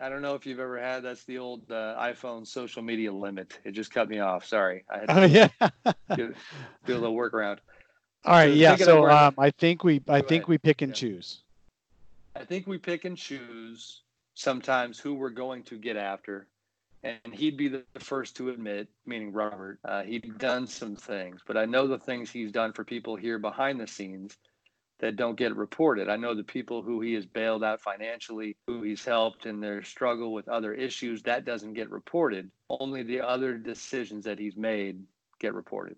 [0.00, 1.02] I don't know if you've ever had.
[1.02, 3.58] That's the old uh, iPhone social media limit.
[3.64, 4.46] It just cut me off.
[4.46, 4.84] Sorry.
[4.90, 5.92] I had to oh yeah.
[6.16, 6.34] do,
[6.86, 7.58] do a little workaround.
[8.24, 8.48] All right.
[8.48, 8.76] So yeah.
[8.76, 10.48] So um, I think we I think ahead.
[10.48, 10.94] we pick and yeah.
[10.96, 11.42] choose.
[12.34, 14.00] I think we pick and choose
[14.34, 16.46] sometimes who we're going to get after,
[17.02, 21.42] and he'd be the first to admit, meaning Robert, uh, he'd done some things.
[21.46, 24.38] But I know the things he's done for people here behind the scenes
[25.02, 26.08] that don't get reported.
[26.08, 29.82] I know the people who he has bailed out financially, who he's helped in their
[29.82, 32.48] struggle with other issues, that doesn't get reported.
[32.70, 35.02] Only the other decisions that he's made
[35.40, 35.96] get reported.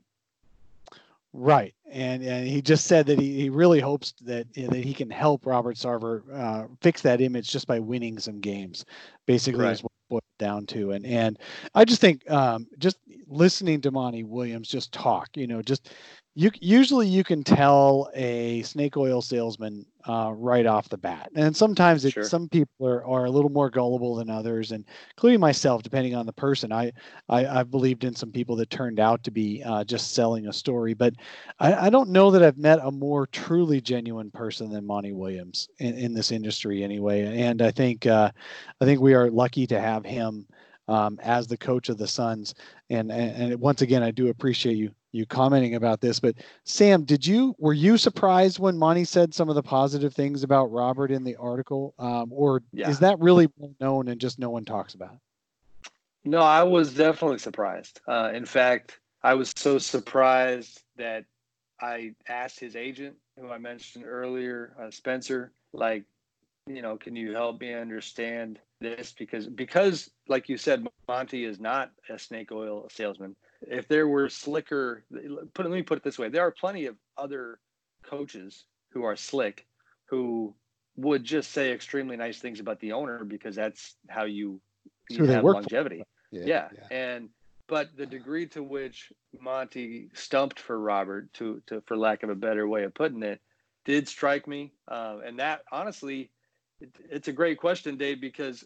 [1.34, 5.10] Right, and and he just said that he, he really hopes that that he can
[5.10, 8.86] help Robert Sarver uh, fix that image just by winning some games.
[9.26, 9.82] Basically, right.
[10.08, 10.92] Boiled down to.
[10.92, 11.38] And and
[11.74, 15.90] I just think um, just listening to Monty Williams just talk, you know, just
[16.34, 21.56] you usually you can tell a snake oil salesman uh, right off the bat and
[21.56, 22.24] sometimes it, sure.
[22.24, 24.84] some people are, are a little more gullible than others and
[25.16, 26.92] including myself depending on the person i,
[27.28, 30.52] I have believed in some people that turned out to be uh, just selling a
[30.52, 31.14] story but
[31.58, 35.68] I, I, don't know that i've met a more truly genuine person than monty williams
[35.78, 38.30] in, in this industry anyway and i think uh,
[38.80, 40.46] i think we are lucky to have him
[40.88, 42.54] um, as the coach of the Suns.
[42.90, 46.18] And, and, and once again, I do appreciate you you commenting about this.
[46.18, 50.42] But Sam, did you were you surprised when Monty said some of the positive things
[50.42, 52.90] about Robert in the article, um, or yeah.
[52.90, 53.48] is that really
[53.80, 55.16] known and just no one talks about?
[56.24, 58.00] No, I was definitely surprised.
[58.08, 61.24] Uh, in fact, I was so surprised that
[61.80, 66.04] I asked his agent, who I mentioned earlier, uh, Spencer, like,
[66.66, 69.14] you know, can you help me understand this?
[69.16, 73.36] Because because like you said, Monty is not a snake oil salesman
[73.68, 75.04] if there were slicker
[75.54, 76.28] put let me put it this way.
[76.28, 77.58] There are plenty of other
[78.02, 79.66] coaches who are slick
[80.06, 80.54] who
[80.96, 84.60] would just say extremely nice things about the owner because that's how you,
[85.10, 86.04] you have longevity.
[86.30, 86.68] Yeah, yeah.
[86.72, 87.28] yeah, and
[87.66, 92.34] but the degree to which monty stumped for robert to, to for lack of a
[92.34, 93.40] better way of putting it
[93.84, 94.72] did strike me.
[94.88, 96.30] Uh, and that honestly
[96.80, 98.64] it, it's a great question dave because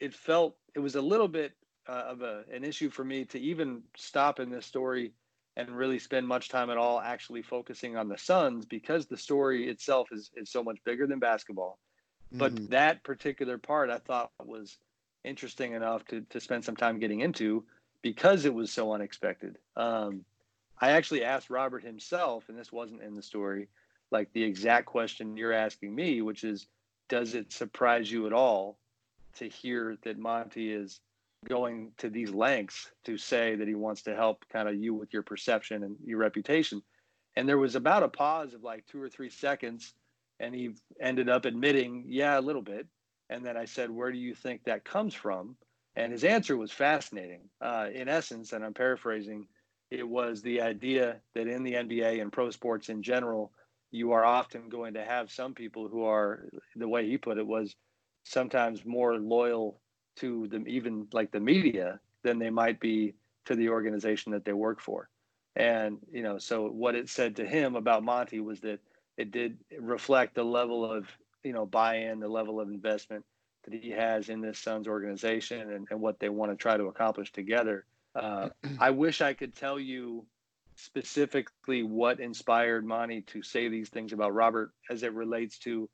[0.00, 1.52] it felt it was a little bit
[1.88, 5.12] uh, of a, an issue for me to even stop in this story
[5.56, 9.68] and really spend much time at all actually focusing on the Suns because the story
[9.68, 11.78] itself is, is so much bigger than basketball.
[12.30, 12.66] But mm-hmm.
[12.66, 14.78] that particular part I thought was
[15.24, 17.64] interesting enough to, to spend some time getting into
[18.02, 19.56] because it was so unexpected.
[19.76, 20.24] Um,
[20.80, 23.68] I actually asked Robert himself, and this wasn't in the story,
[24.12, 26.68] like the exact question you're asking me, which is,
[27.08, 28.78] does it surprise you at all
[29.36, 31.00] to hear that Monty is
[31.46, 35.12] going to these lengths to say that he wants to help kind of you with
[35.12, 36.82] your perception and your reputation.
[37.36, 39.94] And there was about a pause of like two or three seconds,
[40.40, 40.70] and he
[41.00, 42.86] ended up admitting, yeah, a little bit.
[43.30, 45.56] And then I said, where do you think that comes from?
[45.94, 47.48] And his answer was fascinating.
[47.60, 49.46] Uh, in essence, and I'm paraphrasing,
[49.90, 53.52] it was the idea that in the NBA and pro sports in general,
[53.90, 57.46] you are often going to have some people who are, the way he put it,
[57.46, 57.74] was
[58.24, 59.80] sometimes more loyal
[60.18, 63.14] to them even like the media than they might be
[63.46, 65.08] to the organization that they work for.
[65.56, 68.80] And you know so what it said to him about monty was that
[69.16, 71.06] it did reflect the level of
[71.42, 73.24] you know buy-in the level of investment
[73.64, 76.84] that he has in this Suns organization and, and what they want to try to
[76.84, 77.84] accomplish together.
[78.14, 78.48] Uh,
[78.80, 80.24] i wish i could tell you
[80.76, 85.88] specifically what inspired monty to say these things about robert as it relates to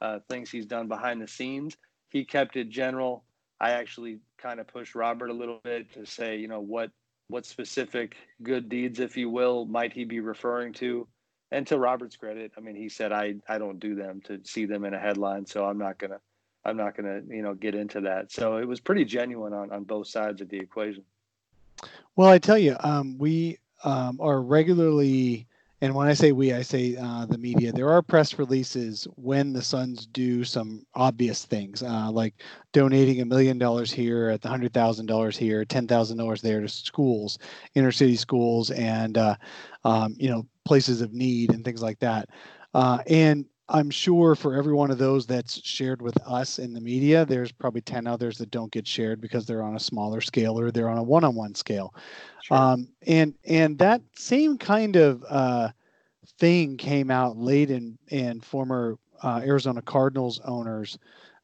[0.00, 1.76] uh, things he's done behind the scenes.
[2.08, 3.24] He kept it general
[3.60, 6.90] I actually kind of pushed Robert a little bit to say, you know, what
[7.28, 11.06] what specific good deeds, if you will, might he be referring to?
[11.52, 14.64] And to Robert's credit, I mean, he said, I, I don't do them to see
[14.64, 16.20] them in a headline, so I'm not gonna
[16.64, 18.32] I'm not gonna you know get into that.
[18.32, 21.04] So it was pretty genuine on on both sides of the equation.
[22.16, 25.46] Well, I tell you, um, we um, are regularly
[25.80, 27.72] and when I say we, I say uh, the media.
[27.72, 32.34] There are press releases when the Suns do some obvious things, uh, like
[32.72, 36.60] donating a million dollars here, at the hundred thousand dollars here, ten thousand dollars there
[36.60, 37.38] to schools,
[37.74, 39.36] inner city schools, and uh,
[39.84, 42.28] um, you know places of need and things like that.
[42.74, 46.80] Uh, and I'm sure for every one of those that's shared with us in the
[46.80, 50.58] media, there's probably 10 others that don't get shared because they're on a smaller scale
[50.58, 51.94] or they're on a one-on-one scale.
[52.42, 52.56] Sure.
[52.56, 55.68] Um, and and that same kind of uh,
[56.38, 60.98] thing came out late in in former uh, Arizona Cardinals owners.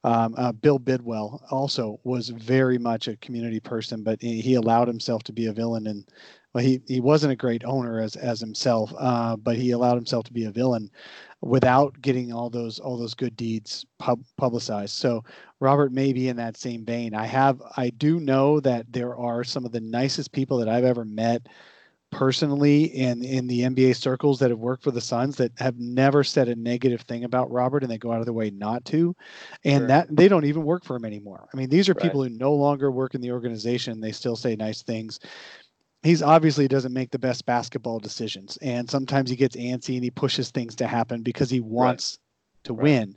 [0.04, 4.86] Um, uh, Bill Bidwell also was very much a community person, but he, he, allowed
[4.86, 5.88] himself to be a villain.
[5.88, 6.04] And
[6.56, 10.24] well, he, he wasn't a great owner as as himself, uh, but he allowed himself
[10.24, 10.90] to be a villain
[11.42, 14.94] without getting all those all those good deeds pub- publicized.
[14.94, 15.22] So
[15.60, 17.12] Robert may be in that same vein.
[17.12, 20.84] I have I do know that there are some of the nicest people that I've
[20.84, 21.46] ever met
[22.10, 26.24] personally in in the NBA circles that have worked for the Suns that have never
[26.24, 29.14] said a negative thing about Robert and they go out of their way not to
[29.64, 29.88] and sure.
[29.88, 31.50] that they don't even work for him anymore.
[31.52, 32.02] I mean these are right.
[32.02, 35.20] people who no longer work in the organization they still say nice things
[36.02, 40.10] he's obviously doesn't make the best basketball decisions and sometimes he gets antsy and he
[40.10, 42.64] pushes things to happen because he wants right.
[42.64, 42.82] to right.
[42.82, 43.16] win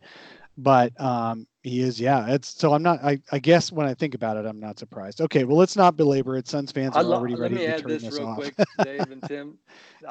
[0.60, 2.28] but um, He is, yeah.
[2.28, 3.04] It's so I'm not.
[3.04, 5.22] I, I guess when I think about it, I'm not surprised.
[5.22, 6.48] Okay, well, let's not belabor it.
[6.48, 8.38] Suns fans are already ready to turn this, this real off.
[8.38, 9.58] quick, Dave and Tim.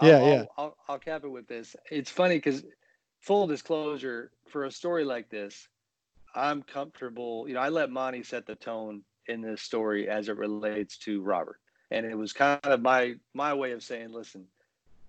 [0.02, 0.34] yeah, I'll, yeah.
[0.34, 1.76] I'll, I'll, I'll cap it with this.
[1.90, 2.64] It's funny because
[3.20, 5.68] full disclosure for a story like this,
[6.34, 7.46] I'm comfortable.
[7.46, 11.20] You know, I let Monty set the tone in this story as it relates to
[11.20, 14.46] Robert, and it was kind of my my way of saying, listen,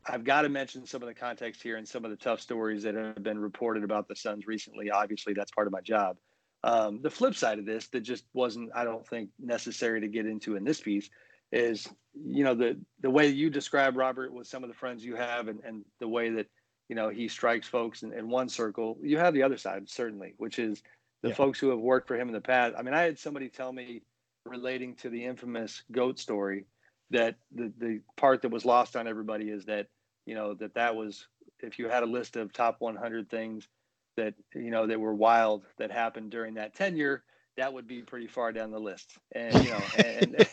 [0.07, 2.83] I've got to mention some of the context here and some of the tough stories
[2.83, 4.89] that have been reported about the Suns recently.
[4.89, 6.17] Obviously, that's part of my job.
[6.63, 10.25] Um, the flip side of this, that just wasn't, I don't think, necessary to get
[10.25, 11.09] into in this piece,
[11.51, 15.15] is you know the the way you describe Robert with some of the friends you
[15.15, 16.47] have, and and the way that
[16.89, 18.97] you know he strikes folks in, in one circle.
[19.01, 20.81] You have the other side certainly, which is
[21.21, 21.35] the Yeah.
[21.35, 22.75] folks who have worked for him in the past.
[22.77, 24.01] I mean, I had somebody tell me
[24.45, 26.65] relating to the infamous goat story
[27.11, 29.87] that the the part that was lost on everybody is that
[30.25, 31.27] you know that that was
[31.59, 33.67] if you had a list of top 100 things
[34.15, 37.23] that you know that were wild that happened during that tenure
[37.59, 40.47] that would be pretty far down the list and you know and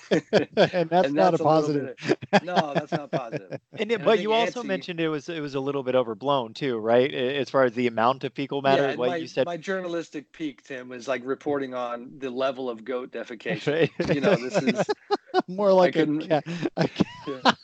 [0.73, 1.95] and that's and not a positive.
[2.43, 5.41] no that's not positive And, it, And but you also Nancy- mentioned it was it
[5.41, 7.13] was a little bit overblown too, right?
[7.13, 9.47] As far as the amount of fecal matter, yeah, what my, you said.
[9.47, 14.15] my journalistic peak tim was like reporting on the level of goat defecation Right.
[14.15, 14.87] you know this is
[15.49, 16.45] More like a couldn't- cat.
[16.77, 17.57] a cat.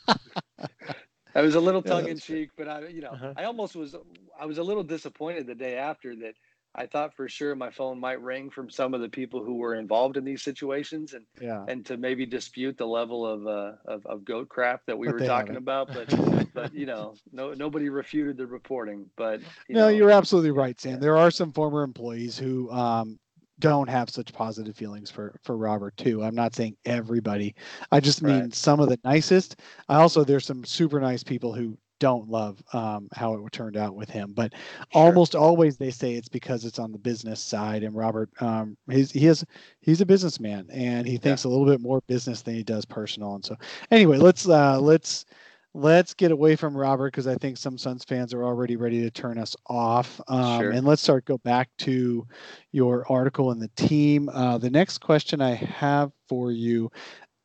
[1.35, 3.33] I was a little tongue in cheek, but I, you know, Uh-huh.
[3.35, 3.95] I almost was.
[4.39, 6.35] I was a little disappointed the day after that.
[6.75, 9.75] I thought for sure my phone might ring from some of the people who were
[9.75, 11.67] involved in these situations, and Yeah.
[11.67, 15.13] and to maybe dispute the level of uh, of, of goat crap that we But
[15.13, 15.57] were talking haven't.
[15.57, 15.91] about.
[15.93, 16.09] But
[16.53, 19.09] but you know, no nobody refuted the reporting.
[19.17, 20.99] But you no, know, you're absolutely right, Sam.
[20.99, 20.99] yeah.
[20.99, 23.19] There are some former employees who um,
[23.59, 26.23] don't have such positive feelings for for Robert too.
[26.23, 27.55] I'm not saying everybody.
[27.91, 28.53] I just mean Right.
[28.53, 29.59] some of the nicest.
[29.89, 33.95] I also there's some super nice people who don't love um, how it turned out
[33.95, 34.51] with him, but
[34.91, 35.03] Sure.
[35.03, 37.83] almost always they say it's because it's on the business side.
[37.83, 39.45] And Robert, um, he's he is
[39.79, 43.35] he's a businessman and he thinks a little bit more business than he does personal.
[43.35, 43.55] And so
[43.89, 45.25] anyway, let's uh, let's
[45.73, 49.09] let's get away from Robert because I think some Suns fans are already ready to
[49.09, 50.19] turn us off.
[50.27, 50.71] Um, Sure.
[50.71, 52.27] And let's start go back to
[52.73, 54.29] your article in the team.
[54.29, 56.91] Uh, the next question I have for you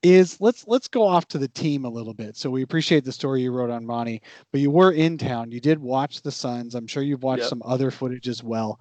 [0.03, 2.37] is let's let's go off to the team a little bit.
[2.37, 5.51] So we appreciate the story you wrote on Monty, but you were in town.
[5.51, 6.75] You did watch the Suns.
[6.75, 7.49] I'm sure you've watched Yep.
[7.49, 8.81] some other footage as well.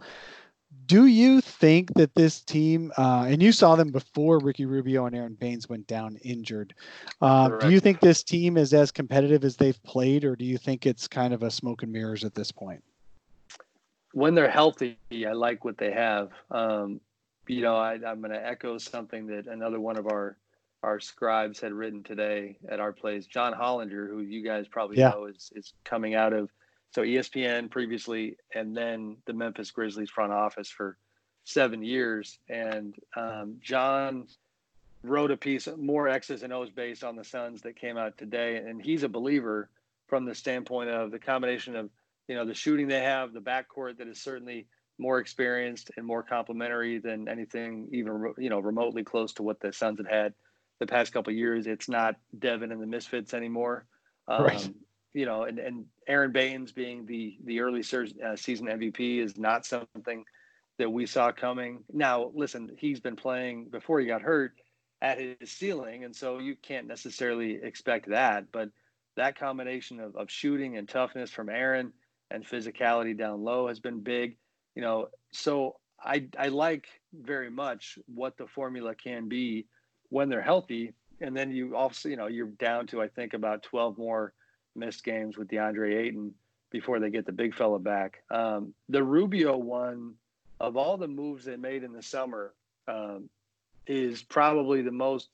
[0.85, 5.15] Do you think that this team, uh, and you saw them before Ricky Rubio and
[5.15, 6.73] Aron Baynes went down injured,
[7.21, 10.57] uh, do you think this team is as competitive as they've played, or do you
[10.57, 12.81] think it's kind of a smoke and mirrors at this point?
[14.17, 16.31] when they're healthy, I like what they have.
[16.49, 17.01] Um,
[17.47, 20.37] you know, I, I'm going to echo something that another one of our
[20.83, 23.25] our scribes had written today at our place.
[23.25, 25.09] John Hollinger, who you guys probably Yeah.
[25.09, 26.49] know, is is coming out of
[26.91, 30.97] so ESPN previously, and then the Memphis Grizzlies front office for
[31.43, 32.39] seven years.
[32.49, 34.27] And um, John
[35.03, 38.57] wrote a piece more X's and O's based on the Suns that came out today,
[38.57, 39.69] and he's a believer
[40.07, 41.89] from the standpoint of the combination of
[42.27, 46.23] you know the shooting they have, the backcourt that is certainly more experienced and more
[46.23, 50.33] complementary than anything even you know remotely close to what the Suns had had
[50.79, 51.67] the past couple of years.
[51.67, 53.85] It's not Devin and the Misfits anymore.
[54.29, 54.69] Um, Right.
[55.13, 59.65] You know, and, and Aron Baynes being the the early uh, season MVP is not
[59.65, 60.25] something
[60.77, 61.85] that we saw coming.
[61.93, 64.51] Now, listen, he's been playing before he got hurt
[65.01, 68.51] at his ceiling, and so you can't necessarily expect that.
[68.51, 68.69] But
[69.15, 71.93] that combination of, of shooting and toughness from Aron
[72.29, 74.37] and physicality down low has been big.
[74.75, 79.67] You know, so I I like very much what the formula can be
[80.09, 80.93] when they're healthy.
[81.21, 84.33] And then you also, you know, you're down to I think about 12 more
[84.75, 86.33] missed games with DeAndre Ayton
[86.69, 88.23] before they get the big fella back.
[88.29, 90.13] Um, the Rubio one,
[90.59, 92.53] of all the moves they made in the summer,
[92.87, 93.29] um,
[93.85, 95.29] is probably the most.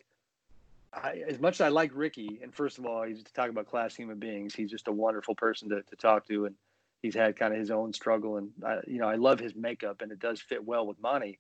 [0.94, 3.68] I, as much as I like Ricky, and first of all, he's to talk about
[3.68, 4.54] class human beings.
[4.54, 6.56] He's just a wonderful person to, to talk to, and
[7.02, 8.38] he's had kind of his own struggle.
[8.38, 11.40] And I, you know, I love his makeup, and it does fit well with Monty.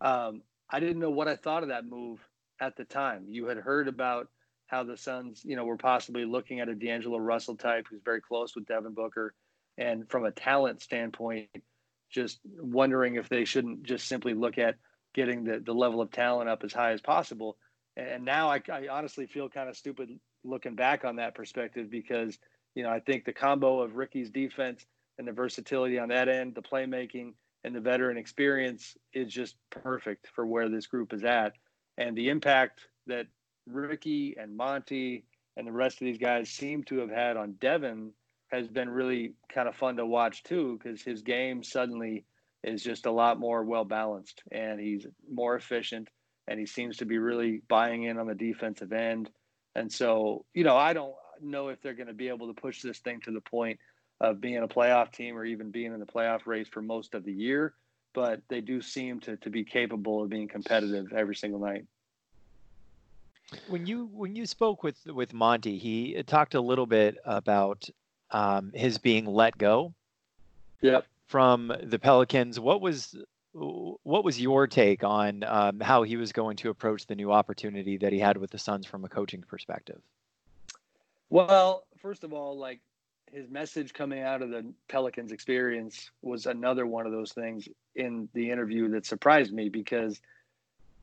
[0.00, 2.20] Um, I didn't know what I thought of that move
[2.62, 3.24] at the time.
[3.28, 4.28] You had heard about
[4.68, 8.20] how the Suns, you know, were possibly looking at a D'Angelo Russell type who's very
[8.20, 9.34] close with Devin Booker,
[9.76, 11.48] and from a talent standpoint,
[12.08, 14.76] just wondering if they shouldn't just simply look at
[15.12, 17.56] getting the, the level of talent up as high as possible.
[17.96, 20.10] And now I, I honestly feel kind of stupid
[20.44, 22.38] looking back on that perspective because,
[22.74, 24.86] you know, I think the combo of Ricky's defense
[25.18, 27.34] and the versatility on that end, the playmaking
[27.64, 31.52] and the veteran experience is just perfect for where this group is at.
[31.98, 33.26] And the impact that
[33.66, 35.24] Ricky and Monty
[35.56, 38.12] and the rest of these guys seem to have had on Devin
[38.50, 42.24] has been really kind of fun to watch too, because his game suddenly
[42.64, 46.08] is just a lot more well balanced and he's more efficient
[46.48, 49.30] and he seems to be really buying in on the defensive end.
[49.74, 52.82] And so, you know, I don't know if they're going to be able to push
[52.82, 53.78] this thing to the point
[54.20, 57.24] of being a playoff team or even being in the playoff race for most of
[57.24, 57.74] the year,
[58.14, 61.84] but they do seem to, to be capable of being competitive every single night.
[63.68, 67.88] When you when you spoke with with Monty, he talked a little bit about
[68.30, 69.92] um, his being let go.
[70.80, 71.06] Yep.
[71.26, 73.14] From the Pelicans, what was
[73.52, 77.98] what was your take on um, how he was going to approach the new opportunity
[77.98, 80.00] that he had with the Suns from a coaching perspective?
[81.28, 82.80] Well, first of all, like
[83.32, 87.66] his message coming out of the Pelicans experience was another one of those things
[87.96, 90.20] in the interview that surprised me because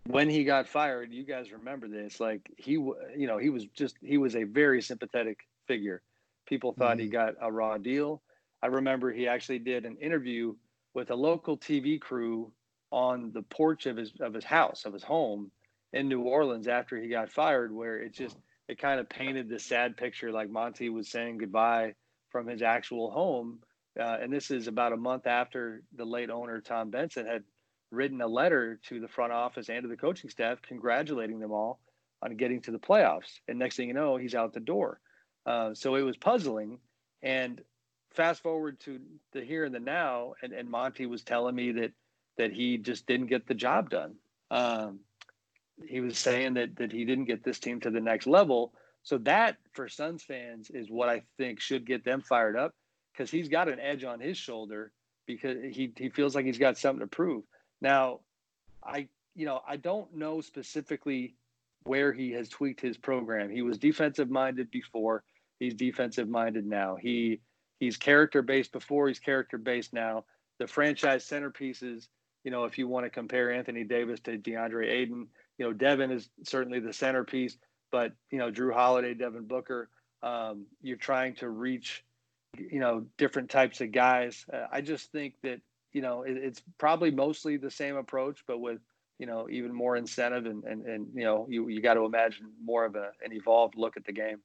[0.05, 3.95] when he got fired, you guys remember this, like he, you know, he was just,
[4.03, 6.01] he was a very sympathetic figure.
[6.45, 7.05] People thought mm-hmm.
[7.05, 8.21] he got a raw deal.
[8.61, 10.55] I remember he actually did an interview
[10.93, 12.51] with a local TV crew
[12.91, 15.51] on the porch of his of his house of his home
[15.93, 18.35] in New Orleans after he got fired, where it just
[18.67, 21.93] it kind of painted this sad picture, like Monty was saying goodbye
[22.29, 23.59] from his actual home.
[23.99, 27.43] Uh, and this is about a month after the late owner Tom Benson had
[27.91, 31.79] written a letter to the front office and to the coaching staff congratulating them all
[32.21, 33.39] on getting to the playoffs.
[33.47, 34.99] And next thing you know, he's out the door.
[35.45, 36.79] Uh, so it was puzzling.
[37.21, 37.61] And
[38.11, 38.99] fast forward to
[39.33, 41.91] the here and the now, and, and Monty was telling me that
[42.37, 44.15] that he just didn't get the job done.
[44.49, 44.99] Um,
[45.85, 48.73] he was saying that that he didn't get this team to the next level.
[49.03, 52.73] So that for Suns fans is what I think should get them fired up
[53.13, 54.91] because he's got an edge on his shoulder
[55.25, 57.43] because he he feels like he's got something to prove.
[57.81, 58.19] Now,
[58.83, 61.35] I you know I don't know specifically
[61.83, 63.49] where he has tweaked his program.
[63.49, 65.23] He was defensive minded before.
[65.59, 66.95] He's defensive minded now.
[66.95, 67.41] He
[67.79, 69.07] he's character based before.
[69.07, 70.25] He's character based now.
[70.59, 72.07] The franchise centerpieces.
[72.43, 75.27] You know, if you want to compare Anthony Davis to DeAndre Ayton,
[75.57, 77.57] you know, Devin is certainly the centerpiece,
[77.91, 79.89] but you know, Jrue Holiday, Devin Booker,
[80.23, 82.03] um, you're trying to reach,
[82.57, 84.45] you know, different types of guys.
[84.51, 85.61] Uh, I just think that
[85.93, 88.79] you know it, it's probably mostly the same approach, but with
[89.17, 92.47] you know even more incentive and and, and you know you you got to imagine
[92.63, 94.39] more of a, an evolved look at the game.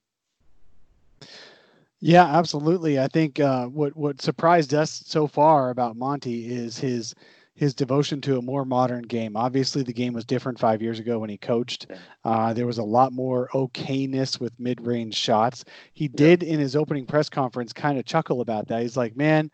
[2.01, 2.99] Yeah, absolutely.
[3.01, 7.15] I think uh, what what surprised us so far about Monty is his
[7.55, 9.37] his devotion to a more modern game.
[9.37, 11.87] Obviously, the game was different five years ago when he coached.
[12.25, 15.65] Uh, there was a lot more okayness with mid range shots.
[15.93, 18.83] He did in his opening press conference kind of chuckle about that.
[18.83, 19.51] He's like, man,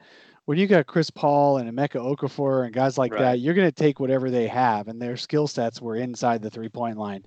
[0.47, 3.21] when you got Chris Paul and Emeka Okafor and guys like right.
[3.21, 6.51] that, you're going to take whatever they have, and their skill sets were inside the
[6.51, 7.25] three point line.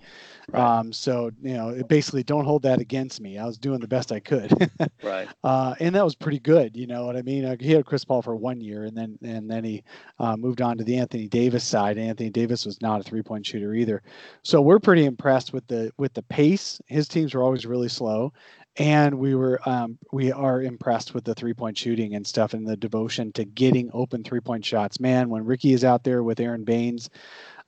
[0.51, 0.61] Right.
[0.61, 3.37] Um, so you know, basically, don't hold that against me.
[3.37, 4.71] I was doing the best I could.
[5.03, 5.27] right.
[5.43, 6.75] Uh, and that was pretty good.
[6.75, 7.45] You know what I mean?
[7.45, 9.83] Uh, he had Chris Paul for one year, and then and then he
[10.19, 11.97] uh, moved on to the Anthony Davis side.
[11.97, 14.01] Anthony Davis was not a three point shooter either.
[14.43, 16.81] So we're pretty impressed with the with the pace.
[16.87, 18.33] His teams were always really slow,
[18.77, 22.67] and we were um, we are impressed with the three point shooting and stuff and
[22.67, 24.99] the devotion to getting open three point shots.
[24.99, 27.09] Man, when Ricky is out there with Aron Baynes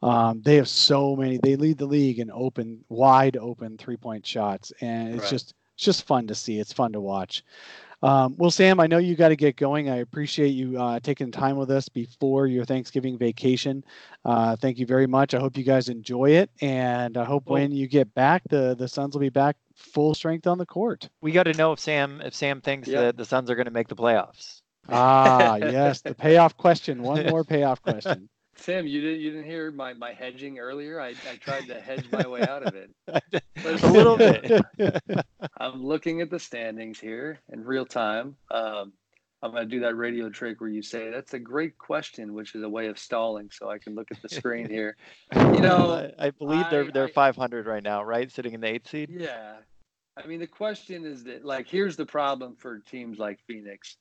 [0.01, 1.39] um, they have so many.
[1.41, 5.30] They lead the league in open, wide open three point shots, and it's right.
[5.30, 6.60] just it's just fun to see.
[6.60, 7.43] It's fun to watch.
[8.03, 9.89] Um, well, Sam, I know you got to get going.
[9.89, 13.84] I appreciate you uh, taking time with us before your Thanksgiving vacation.
[14.24, 15.34] Uh, thank you very much.
[15.34, 18.88] I hope you guys enjoy it, and I hope when you get back, the the
[18.88, 21.10] Suns will be back full strength on the court.
[21.22, 23.02] We got to know if Sam if Sam thinks yep.
[23.02, 24.62] that the Suns are going to make the playoffs.
[24.90, 27.02] Ah, yes, the payoff question.
[27.02, 28.30] One more payoff question.
[28.58, 31.00] Sam, you didn't you didn't hear my, my hedging earlier?
[31.02, 32.90] I, I tried to hedge my way out of it.
[33.84, 34.62] a little bit.
[35.58, 38.38] I'm looking at the standings here in real time.
[38.50, 38.94] Um,
[39.46, 42.56] I'm going to do that radio trick where you say, "That's a great question," which
[42.56, 44.98] is a way of stalling, so I can look at the screen here.
[45.54, 48.32] You know, I, I believe they're they're I, 500 right now, right?
[48.32, 49.12] Sitting in the eighth seed.
[49.12, 49.58] Yeah,
[50.18, 53.98] I mean, the question is that like here's the problem for teams like Phoenix,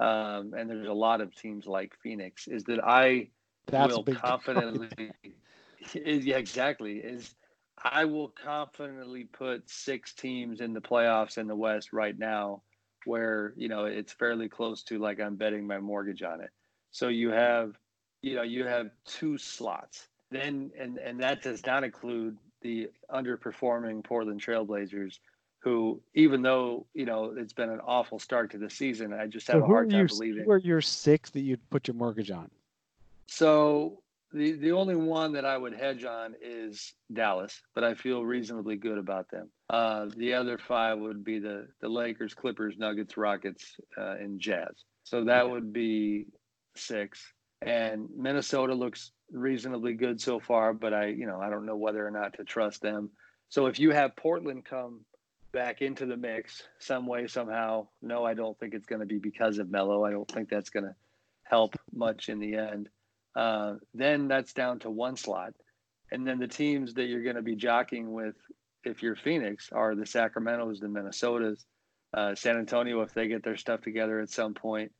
[0.00, 3.28] um, and there's a lot of teams like Phoenix, is that I
[3.66, 4.88] That's will confidently,
[5.94, 7.34] yeah, exactly, is
[7.82, 12.62] I will confidently put six teams in the playoffs in the West right now,
[13.08, 16.50] where you know it's fairly close to like I'm betting my mortgage on it.
[16.90, 17.76] So you have,
[18.22, 20.08] you know, you have two slots.
[20.30, 25.18] Then and and that does not include the underperforming Portland Trailblazers
[25.60, 29.46] who, even though you know it's been an awful start to the season, I just
[29.48, 30.44] have so a hard time your, believing.
[30.44, 32.50] Who are your six that you'd put your mortgage on?
[33.26, 34.00] So
[34.32, 38.76] the the only one that I would hedge on is Dallas, but I feel reasonably
[38.76, 39.50] good about them.
[39.70, 44.84] Uh, the other five would be the the Lakers, Clippers, Nuggets, Rockets, uh, and Jazz.
[45.04, 46.26] So that would be
[46.76, 47.32] six.
[47.62, 52.06] and Minnesota looks reasonably good so far, but I, you know, I don't know whether
[52.06, 53.10] or not to trust them.
[53.48, 55.00] So if you have Portland come
[55.52, 59.18] back into the mix some way somehow, no, I don't think it's going to be
[59.18, 60.04] because of Melo.
[60.04, 60.94] I don't think that's going to
[61.44, 62.88] help much in the end.
[63.38, 65.54] Uh, then that's down to one slot,
[66.10, 68.34] and then the teams that you're going to be jockeying with,
[68.82, 71.64] if you're Phoenix, are the Sacramento's, the Minnesotas,
[72.14, 74.90] uh, San Antonio if they get their stuff together at some point.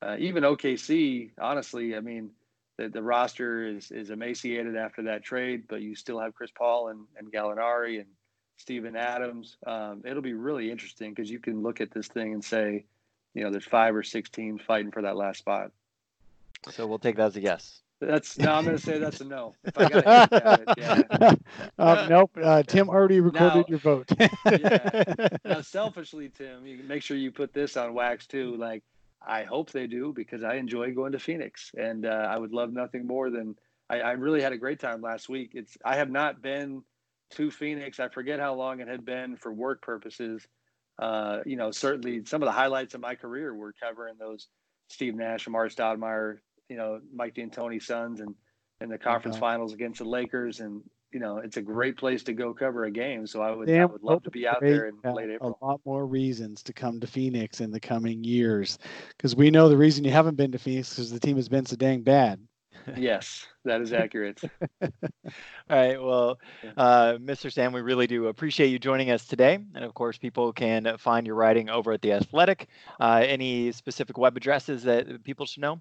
[0.00, 2.30] Uh, even OKC, honestly, I mean,
[2.76, 6.90] the, the roster is is emaciated after that trade, but you still have Chris Paul
[6.90, 8.06] and, and Gallinari and
[8.58, 9.56] Steven Adams.
[9.66, 12.84] Um, it'll be really interesting because you can look at this thing and say,
[13.34, 15.72] you know, there's five or six teams fighting for that last spot.
[16.70, 17.82] So we'll take that as a yes.
[18.00, 18.52] That's no.
[18.52, 19.54] I'm going to say that's a no.
[19.64, 21.34] If I got it, yeah.
[21.78, 22.30] um, nope.
[22.40, 24.10] Uh, Tim already recorded Now- your vote.
[24.18, 25.28] Yeah.
[25.44, 28.56] Now, selfishly, Tim, you can make sure you put this on wax too.
[28.56, 28.84] Like,
[29.26, 32.72] I hope they do because I enjoy going to Phoenix, and uh, I would love
[32.72, 33.56] nothing more than.
[33.90, 35.52] I, I really had a great time last week.
[35.54, 36.82] It's I have not been
[37.30, 37.98] to Phoenix.
[37.98, 40.46] I forget how long it had been for work purposes.
[40.98, 44.48] Uh, you know, certainly some of the highlights of my career were covering those
[44.88, 46.38] Steve Nash and Mark Stoudemire,
[46.68, 48.34] you know, Mike D'Antoni Suns and
[48.80, 49.40] in the conference Okay.
[49.40, 50.60] finals against the Lakers.
[50.60, 53.26] And, you know, it's a great place to go cover a game.
[53.26, 55.58] So I would, I would love to be out great, there in late April.
[55.60, 58.78] A lot more reasons to come to Phoenix in the coming years,
[59.16, 61.66] because we know the reason you haven't been to Phoenix because the team has been
[61.66, 62.40] so dang bad.
[62.96, 64.40] Yes, that is accurate.
[64.82, 64.88] All
[65.68, 66.00] right.
[66.02, 66.38] Well,
[66.76, 67.50] uh, Mr.
[67.50, 69.58] Sam, we really do appreciate you joining us today.
[69.74, 72.68] And of course, people can find your writing over at The Athletic.
[73.00, 75.80] Uh, any specific web addresses that people should know?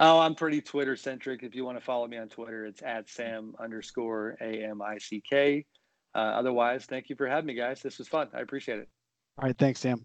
[0.00, 1.42] Oh, I'm pretty Twitter centric.
[1.42, 4.98] If you want to follow me on Twitter, it's at Sam underscore A M I
[4.98, 5.66] C K.
[6.14, 7.80] Uh, otherwise, thank you for having me, guys.
[7.80, 8.28] This was fun.
[8.34, 8.88] I appreciate it.
[9.38, 9.56] All right.
[9.56, 10.04] Thanks, Sam.